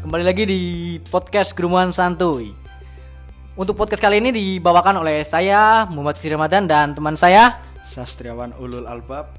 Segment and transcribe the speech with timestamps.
[0.00, 0.62] Kembali lagi di
[1.12, 2.56] podcast Gerumuan Santuy.
[3.52, 7.60] Untuk podcast kali ini dibawakan oleh saya Muhammad Kiri Ramadan dan teman saya.
[7.84, 9.36] Sastriawan Ulul Albab.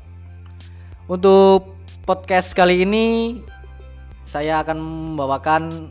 [1.09, 3.41] Untuk podcast kali ini
[4.21, 5.89] saya akan membawakan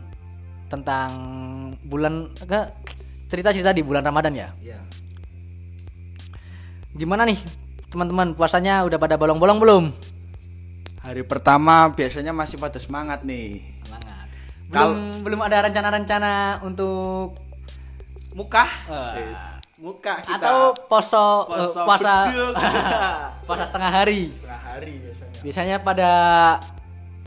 [0.71, 1.11] tentang
[1.83, 2.31] bulan
[3.27, 4.55] cerita-cerita di bulan Ramadan ya.
[4.63, 4.79] Iya.
[6.95, 7.43] Gimana nih
[7.91, 9.83] teman-teman puasanya udah pada bolong-bolong belum?
[11.03, 13.70] Hari pertama biasanya masih pada semangat nih.
[14.71, 17.35] Kal- Belum belum ada rencana-rencana untuk
[18.31, 18.63] Muka?
[18.87, 19.35] Eh,
[19.77, 20.39] Muka kita.
[20.39, 22.53] atau poso, eh, Poso puasa beduk.
[23.47, 24.31] puasa setengah hari.
[24.31, 25.39] setengah hari biasanya.
[25.41, 26.11] Biasanya pada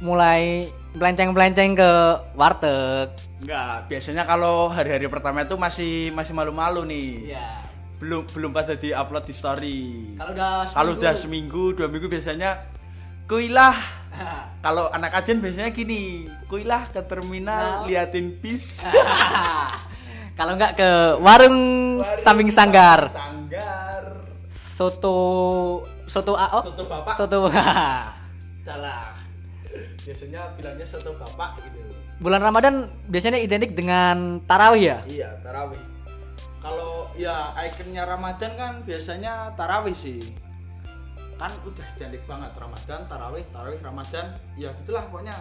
[0.01, 1.91] mulai melenceng-melenceng ke
[2.33, 3.11] warteg.
[3.39, 7.35] Enggak, biasanya kalau hari-hari pertama itu masih masih malu-malu nih.
[7.35, 7.49] Iya.
[7.99, 9.81] Belum belum pada di-upload di story.
[10.15, 12.65] Kalau udah Kalau seminggu- udah seminggu, dua minggu biasanya
[13.27, 13.77] kuilah.
[14.61, 17.87] Kalau anak ajen biasanya gini, kuilah ke terminal Nah.
[17.87, 18.81] liatin bis.
[20.39, 20.91] Kalau nggak ke
[21.23, 21.59] warung
[22.03, 23.07] samping sanggar.
[23.07, 24.25] Sanggar.
[24.51, 25.17] Soto
[26.07, 26.61] soto AO.
[26.65, 27.15] Soto bapak.
[27.15, 27.39] Soto.
[28.67, 29.15] Salah.
[30.05, 31.79] Biasanya bilangnya soto bapak gitu.
[32.19, 34.99] Bulan Ramadan biasanya identik dengan tarawih ya.
[35.07, 35.79] Iya, tarawih.
[36.59, 40.19] Kalau ya ikonnya Ramadan kan biasanya tarawih sih.
[41.35, 44.27] Kan udah identik banget Ramadan, tarawih, tarawih, Ramadan.
[44.55, 45.35] Ya gitulah pokoknya.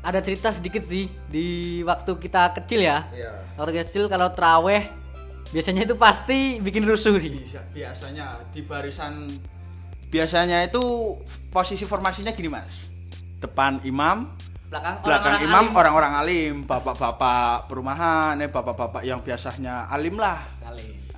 [0.00, 3.04] Ada cerita sedikit sih di waktu kita kecil ya.
[3.12, 3.32] Iya.
[3.60, 4.88] Waktu kecil kalau taraweh
[5.50, 7.42] biasanya itu pasti bikin rusuh nih.
[7.42, 9.28] Bisa biasanya di barisan
[10.10, 10.82] biasanya itu
[11.52, 12.88] posisi formasinya gini, Mas.
[13.40, 14.30] Depan imam,
[14.70, 15.78] Belakang, belakang orang-orang imam alim.
[15.82, 20.46] orang-orang alim, bapak-bapak perumahan, eh bapak-bapak yang biasanya alim lah.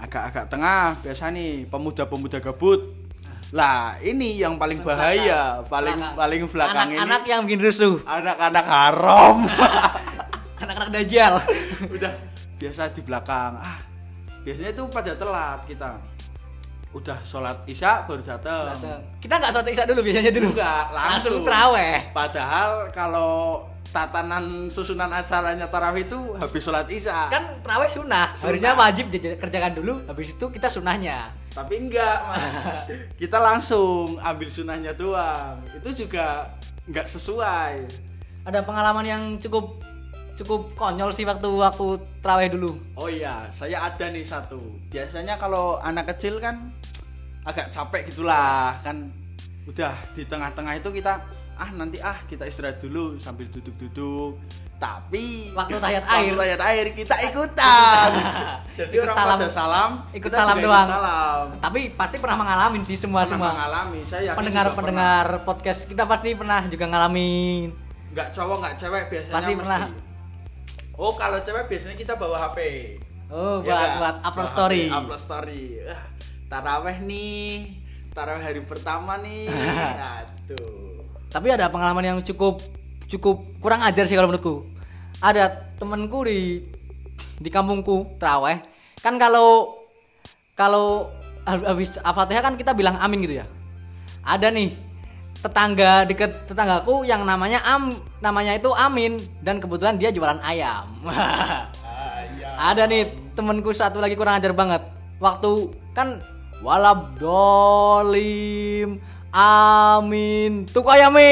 [0.01, 3.02] Agak-agak tengah biasa nih pemuda-pemuda gabut
[3.53, 6.17] lah ini yang paling bahaya paling Belakang.
[6.17, 7.95] paling belakang Anak-anak ini yang bikin rusuh.
[8.03, 9.37] anak-anak haram
[10.63, 11.35] Anak-anak dajjal.
[11.97, 12.13] udah
[12.57, 13.79] biasa di belakang ah
[14.41, 15.91] biasanya itu pada telat kita
[16.93, 18.73] udah sholat isya baru datang
[19.17, 20.49] Kita nggak sholat isya dulu biasanya dulu.
[20.51, 21.97] enggak langsung teraweh.
[22.11, 23.33] padahal kalau
[23.89, 28.33] tatanan susunan acaranya tarawih itu habis sholat isya Kan teraweh sunnah.
[28.33, 28.45] Sunnah.
[28.47, 30.01] Harusnya wajib dikerjakan dulu.
[30.07, 31.29] Habis itu kita sunnahnya.
[31.53, 32.85] Tapi enggak Mas.
[33.21, 36.57] kita langsung ambil sunahnya doang itu juga
[36.89, 37.87] enggak sesuai
[38.43, 39.79] Ada pengalaman yang cukup
[40.35, 42.73] cukup konyol sih waktu waktu teraweh dulu.
[42.99, 44.59] oh iya saya ada nih satu
[44.91, 46.73] biasanya kalau anak kecil kan
[47.45, 49.13] agak capek gitulah kan
[49.69, 51.23] udah di tengah-tengah itu kita
[51.63, 54.35] ah nanti ah kita istirahat dulu sambil duduk-duduk
[54.77, 56.35] tapi Waktu waktu air.
[56.35, 58.11] tahiyat air kita ikutan
[58.79, 59.37] jadi Ikut orang salam.
[59.37, 60.89] pada salam Ikut kita salam doang.
[60.89, 63.51] salam Tapi pasti pernah mengalami sih semua Pernah semua.
[63.55, 64.89] mengalami saya yakin Pendengar juga pernah.
[65.23, 67.71] pendengar podcast kita pasti pernah juga ngalamin.
[68.11, 69.61] nggak cowok nggak cewek biasanya Pasti mesti.
[69.63, 69.81] pernah.
[70.95, 72.59] oh kalau cewek biasanya kita bawa HP
[73.31, 73.97] Oh, Ya buat nggak?
[73.97, 74.83] buat upload Bawa story.
[74.83, 76.05] HP, upload story Ah,
[76.51, 77.53] taraweh nih
[78.11, 79.49] taraweh hari pertama nih
[80.19, 80.92] aduh
[81.33, 82.61] Tapi ada pengalaman yang cukup
[83.09, 84.69] cukup kurang ajar sih kalau menurutku.
[85.25, 86.61] Ada temenku di
[87.41, 88.61] di kampungku teraweh.
[89.01, 89.81] Kan kalau
[90.53, 91.09] kalau
[91.49, 93.47] habis Al-Fatihah kan kita bilang amin gitu ya.
[94.23, 94.71] Ada nih
[95.43, 97.91] tetangga deket tetanggaku yang namanya Am
[98.23, 100.87] namanya itu Amin dan kebetulan dia jualan ayam.
[102.71, 104.87] Ada nih temenku satu lagi kurang ajar banget.
[105.19, 106.23] Waktu kan
[106.63, 110.69] walab dolim amin.
[110.69, 111.29] Tuku ayame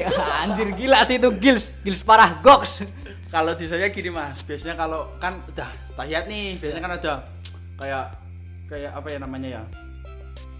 [0.42, 1.28] anjir gila sih itu.
[1.36, 2.82] Gils gils parah goks.
[3.28, 4.40] Kalau di saya gini mas.
[4.42, 7.12] Biasanya kalau kan udah tahiyat nih biasanya kan ada
[7.76, 8.06] kayak
[8.68, 9.62] kayak apa ya namanya ya?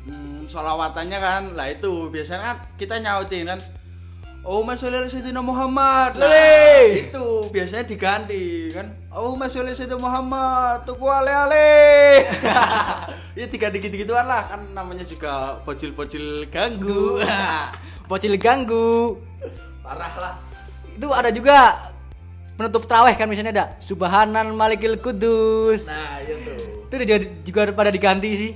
[0.06, 2.12] Hmm, solawatannya kan lah itu.
[2.12, 3.60] Biasanya kan kita nyautin kan
[4.42, 6.18] Sholli ala sayyidina Muhammad.
[6.18, 6.26] Nah,
[6.90, 8.90] itu biasanya diganti kan.
[9.46, 10.82] Sholli ala sayyidina Muhammad.
[10.82, 11.70] Tuku ale ale.
[13.38, 17.22] ya diganti gitu-gituan lah kan namanya juga bocil-bocil ganggu.
[18.10, 19.16] bocil ganggu
[19.80, 20.34] Parah lah.
[20.92, 21.88] itu ada juga
[22.60, 26.52] penutup traweh kan misalnya ada subhanan malikil kudus Nah, itu.
[26.84, 28.52] itu juga, juga pada diganti sih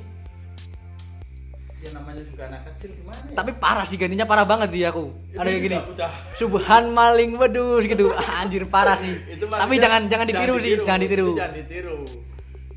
[1.77, 3.37] Ya namanya juga anak kecil gimana ya?
[3.37, 5.13] tapi parah sih gantinya parah banget dia aku.
[5.29, 5.77] Itu ada kayak gini.
[5.77, 6.13] udah.
[6.33, 8.09] subhan maling wedus gitu.
[8.17, 9.13] Ah, anjir parah sih.
[9.29, 11.29] Itu tapi maksudnya jangan jangan ditiru sih jangan ditiru.
[11.37, 11.99] jangan ditiru.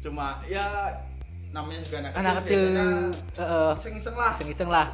[0.04, 0.66] Cuma ya
[1.50, 2.88] namanya juga anak, anak kecil biasanya
[3.40, 4.32] eh, iseng-iseng lah.
[4.36, 4.88] Iseng-iseng lah.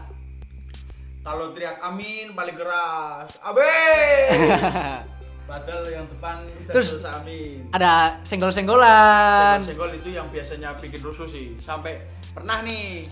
[1.25, 3.65] Kalau teriak amin paling keras abe
[5.49, 7.69] padahal yang depan Terus, amin.
[7.73, 9.61] ada senggol-senggolan.
[9.61, 11.57] Senggol itu yang biasanya bikin rusuh sih.
[11.61, 12.01] Sampai
[12.33, 13.05] pernah nih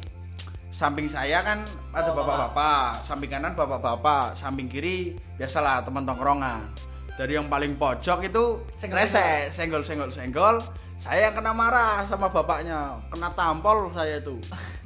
[0.74, 1.62] samping saya kan
[1.94, 3.06] ada Oh, bapak-bapak.
[3.06, 4.34] samping kanan bapak-bapak.
[4.34, 6.66] Samping kiri biasalah teman tongkrongan.
[7.14, 10.58] Dari yang paling pojok itu rese senggol senggol senggol
[10.98, 12.98] saya yang kena marah sama bapaknya.
[13.14, 14.40] Kena tampol saya itu.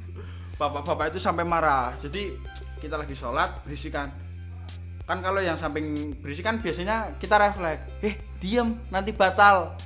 [0.60, 1.94] Bapak-bapak itu sampai marah.
[2.02, 2.34] Jadi
[2.82, 4.10] kita lagi sholat berisikan.
[5.06, 7.86] Kan kalau yang samping berisikan biasanya kita refleks.
[8.02, 9.78] Eh diem nanti batal.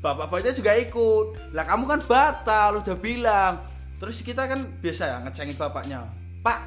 [0.00, 1.52] Bapak-bapaknya juga ikut.
[1.52, 3.73] Lah kamu kan batal udah bilang
[4.04, 6.04] terus kita kan biasa ya ngecengin bapaknya
[6.44, 6.60] pak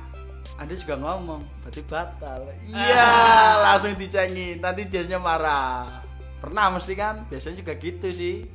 [0.58, 3.14] anda juga ngomong berarti batal iya
[3.70, 6.02] langsung dicengin nanti dianya marah
[6.42, 8.50] pernah mesti kan biasanya juga gitu sih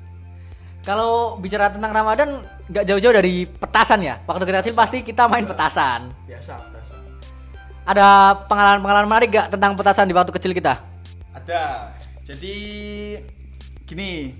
[0.83, 4.19] Kalau bicara tentang Ramadan nggak jauh-jauh dari petasan ya.
[4.27, 6.11] Waktu kita kecil pasti kita main petasan.
[6.27, 6.95] biasa biasa
[7.87, 10.83] Ada pengalaman-pengalaman menarik gak tentang petasan di waktu kecil kita?
[11.39, 11.95] Ada.
[12.27, 12.57] Jadi
[13.87, 14.35] gini.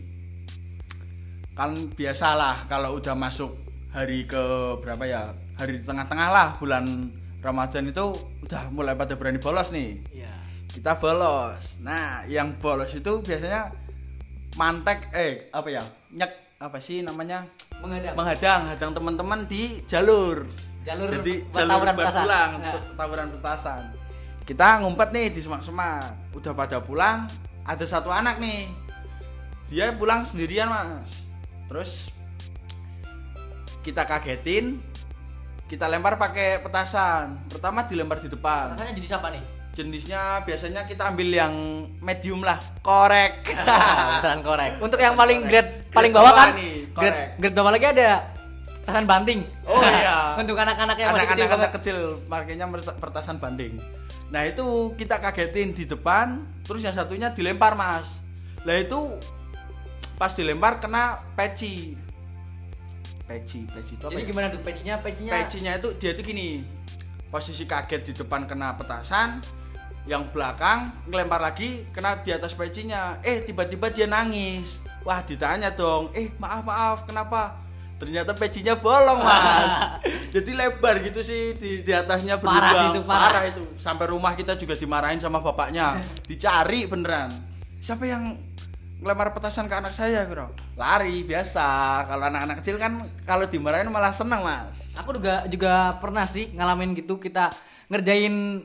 [1.55, 3.55] Kan biasalah kalau udah masuk
[3.93, 4.43] hari ke
[4.81, 5.37] berapa ya?
[5.61, 6.85] Hari di tengah-tengah lah bulan
[7.45, 10.01] Ramadan itu udah mulai pada berani bolos nih.
[10.11, 10.33] Iya.
[10.73, 11.79] Kita bolos.
[11.85, 13.69] Nah, yang bolos itu biasanya
[14.57, 15.85] mantek eh apa ya?
[16.11, 17.45] Nyek apa sih namanya?
[17.83, 18.15] Menghadang.
[18.15, 20.47] menghadang hadang teman-teman di jalur
[20.87, 22.23] Jalur jadi jalur tawuran petasan.
[22.23, 22.63] pulang Nah.
[22.63, 23.83] untuk tawuran petasan
[24.43, 26.03] kita ngumpet nih di semak-semak
[26.35, 27.27] udah pada pulang
[27.67, 28.71] ada satu anak nih
[29.67, 31.27] dia pulang sendirian mas
[31.67, 32.11] terus
[33.83, 34.79] kita kagetin
[35.67, 39.43] kita lempar pakai petasan pertama dilempar di depan Petasannya jadi siapa nih?
[39.73, 41.53] jenisnya biasanya kita ambil yang
[41.99, 44.77] medium lah korek Petasan korek.
[44.79, 45.51] Untuk yang paling Korek.
[45.51, 46.49] grade paling Grade bawah kan?
[46.53, 47.29] nih, grade korek.
[47.41, 48.11] grade bawah lagi ada
[48.83, 49.41] petasan banting.
[49.65, 50.19] Oh iya.
[50.45, 51.79] Untuk anak-anak yang masih kecil anak-anak banget.
[51.81, 51.97] kecil
[52.29, 52.67] makanya
[53.01, 53.75] pertasan banding
[54.29, 54.65] nah itu
[54.97, 58.09] kita kagetin di depan terus yang satunya dilempar mas
[58.65, 59.17] lah itu
[60.17, 61.97] pas dilempar kena peci
[63.23, 64.29] peci peci itu apa Jadi ya?
[64.29, 64.61] gimana tuh?
[64.61, 64.95] Pecinya?
[64.99, 65.33] Pecinya?
[65.33, 66.49] Pecinya itu dia tuh gini.
[67.33, 69.41] Posisi kaget di depan kena petasan
[70.05, 73.17] yang belakang ngelempar lagi kena di atas pecinya.
[73.25, 74.83] Eh tiba-tiba dia nangis.
[75.03, 77.57] Wah ditanya dong eh maaf maaf kenapa?
[77.97, 80.03] Ternyata pecinya bolong mas.
[80.35, 82.91] Jadi lebar gitu sih di, di atasnya Parah berlubang.
[82.91, 83.43] itu, parah.
[83.47, 83.65] itu.
[83.79, 86.03] Sampai rumah kita juga dimarahin sama bapaknya.
[86.29, 87.31] Dicari beneran.
[87.79, 88.35] Siapa yang
[89.03, 91.67] ngelempar petasan ke anak saya bro lari biasa
[92.07, 96.95] kalau anak-anak kecil kan kalau dimarahin malah senang mas Aku juga juga pernah sih ngalamin
[96.95, 97.51] gitu kita
[97.91, 98.63] ngerjain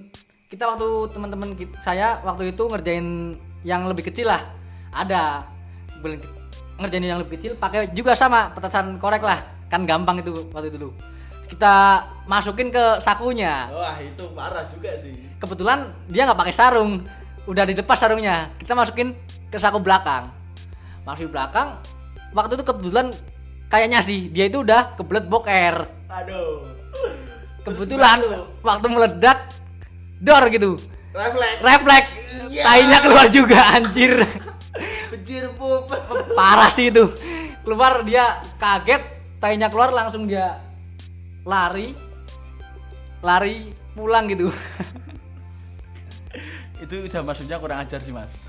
[0.48, 1.50] kita waktu teman-teman
[1.84, 3.36] saya waktu itu ngerjain
[3.68, 4.48] yang lebih kecil lah.
[4.95, 5.44] Ada
[6.80, 9.44] ngerjain yang lebih kecil pakai juga sama petasan korek lah.
[9.68, 10.95] Kan gampang itu waktu itu dulu.
[11.51, 13.68] Kita masukin ke sakunya.
[13.72, 15.36] Wah itu parah juga sih.
[15.36, 17.04] Kebetulan dia nggak pakai sarung.
[17.44, 18.51] Udah dilepas sarungnya.
[18.56, 19.16] Kita masukin
[19.48, 20.32] ke saku belakang.
[21.04, 21.80] Masuk belakang.
[22.32, 23.08] Waktu itu kebetulan
[23.68, 25.76] kayaknya sih dia itu udah kebelet boker
[26.08, 26.64] Aduh.
[27.68, 28.24] kebetulan
[28.64, 29.52] waktu meledak
[30.24, 30.80] dor gitu
[31.12, 31.60] Refleks.
[31.60, 32.10] refleks
[32.48, 32.64] Iya.
[32.64, 34.24] tainya keluar juga anjir
[35.12, 35.92] Bejir pup.
[36.32, 37.12] parah sih itu
[37.68, 39.04] keluar dia kaget
[39.44, 40.64] tainya keluar langsung dia
[41.44, 41.92] lari
[43.20, 44.48] lari pulang gitu
[46.78, 48.48] itu udah maksudnya kurang ajar sih mas.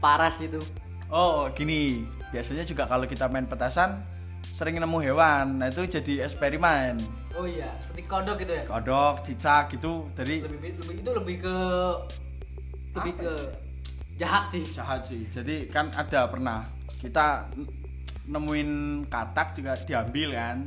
[0.00, 0.60] Parah sih itu
[1.06, 2.02] Oh gini.
[2.34, 4.02] Biasanya juga kalau kita main petasan
[4.42, 5.62] sering nemu hewan.
[5.62, 6.98] Nah itu jadi eksperimen.
[7.36, 10.08] oh iya seperti kodok gitu ya Kodok, cicak gitu.
[10.16, 11.56] Jadi lebih, lebih itu lebih ke
[12.96, 13.32] lebih ke
[14.16, 15.28] jahat sih jahat sih.
[15.28, 16.64] Jadi kan ada pernah
[16.96, 17.52] kita
[18.26, 20.66] nemuin katak juga diambil kan,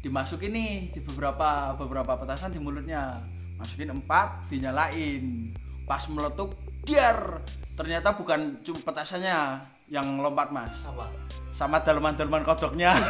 [0.00, 3.20] dimasukin nih di beberapa beberapa petasan di mulutnya,
[3.58, 5.52] masukin empat, dinyalain,
[5.84, 6.56] pas meletup,
[6.86, 7.42] diar,
[7.74, 11.10] ternyata bukan cuma petasannya yang lompat mas, apa
[11.54, 12.94] sama daleman-daleman kodoknya.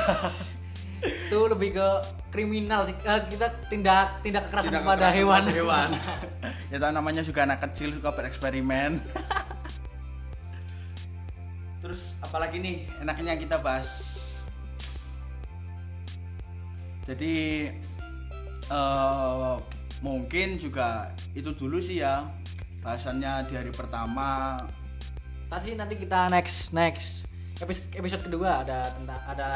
[1.04, 1.88] itu lebih ke
[2.32, 5.88] kriminal sih Eh, kita tindak tindak kekerasan Tidak kepada kekerasan hewan hewan.
[6.72, 9.00] ya tahu namanya juga anak kecil suka bereksperimen.
[11.84, 13.88] Terus apalagi nih enaknya kita bahas.
[17.04, 17.68] Jadi
[18.72, 19.54] eh,
[20.00, 22.24] mungkin juga itu dulu sih ya
[22.84, 24.60] bahasannya di hari pertama.
[25.48, 27.24] Nanti nanti kita next next
[27.58, 29.48] episode, episode kedua ada tentang ada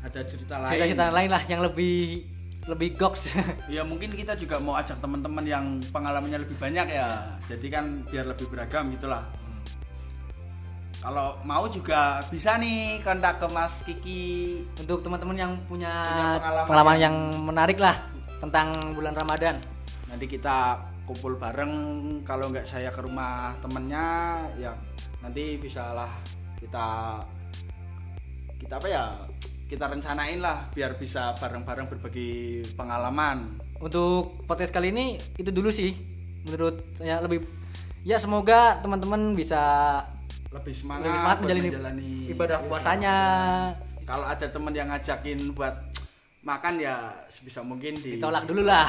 [0.00, 0.70] Ada cerita lain.
[0.72, 2.24] cerita-cerita lain lah yang lebih
[2.66, 3.30] lebih goks.
[3.68, 7.36] Ya mungkin kita juga mau ajak teman-teman yang pengalamannya lebih banyak ya.
[7.46, 9.26] Jadi kan biar lebih beragam gitulah.
[10.96, 14.24] Kalau mau juga bisa nih kontak ke Mas Kiki.
[14.80, 17.96] Untuk teman-teman yang punya, Punya pengalaman pengalaman, yang- yang menarik lah
[18.40, 19.56] tentang bulan Ramadan.
[20.06, 21.72] Nanti kita kumpul bareng.
[22.26, 24.74] Kalau nggak saya ke rumah temennya, ya
[25.22, 26.10] nanti bisalah
[26.58, 27.22] kita
[28.60, 29.04] kita apa ya?
[29.66, 33.58] Kita rencanain lah biar bisa bareng-bareng berbagi pengalaman.
[33.78, 37.42] Untuk podcast kali ini itu dulu sih menurut saya lebih
[38.06, 39.98] ya semoga teman-teman bisa
[40.54, 43.16] lebih semangat, lebih semangat menjalani menjalani ibadah puasanya
[44.06, 45.74] kalau ada teman yang ngajakin buat
[46.46, 48.86] makan ya sebisa mungkin di ditolak dulu lah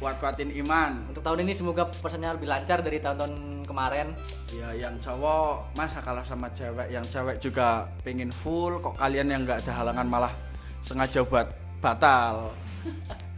[0.00, 4.16] kuat-kuatin iman untuk tahun ini semoga puasanya lebih lancar dari tahun-tahun kemarin
[4.50, 9.44] ya yang cowok masa kalah sama cewek yang cewek juga pengen full kok kalian yang
[9.44, 10.32] nggak ada halangan malah
[10.80, 11.46] sengaja buat
[11.84, 12.50] batal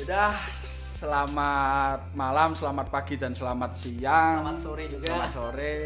[0.00, 0.32] Yaudah,
[0.96, 4.40] selamat malam, selamat pagi dan selamat siang.
[4.40, 5.76] selamat sore juga Selamat sore.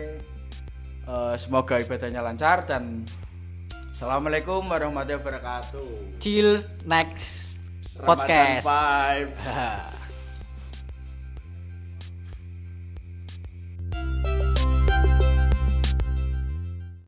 [1.03, 3.03] Eh, semoga ibadahnya lancar dan
[3.91, 6.19] Assalamualaikum warahmatullahi wabarakatuh.
[6.23, 7.59] chill next
[7.99, 9.31] Ramadan podcast Vibe.